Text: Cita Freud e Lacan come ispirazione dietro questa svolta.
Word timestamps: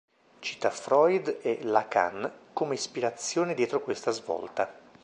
Cita 0.39 0.71
Freud 0.71 1.41
e 1.43 1.59
Lacan 1.61 2.31
come 2.53 2.73
ispirazione 2.73 3.53
dietro 3.53 3.83
questa 3.83 4.09
svolta. 4.09 4.73